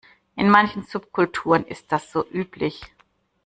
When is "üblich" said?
2.31-2.81